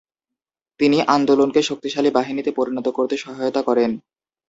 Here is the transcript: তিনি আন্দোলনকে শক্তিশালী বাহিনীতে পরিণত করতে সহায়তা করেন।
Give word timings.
তিনি 0.79 0.97
আন্দোলনকে 1.07 1.61
শক্তিশালী 1.61 2.09
বাহিনীতে 2.11 2.51
পরিণত 2.51 2.87
করতে 2.97 3.15
সহায়তা 3.17 3.61
করেন। 3.61 3.91